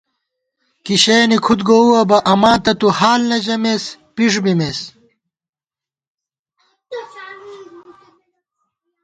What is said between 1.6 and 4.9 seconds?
گووُوَہ بہ، اماں تہ تُوحال نہ ژَمېس پݭ بِمېس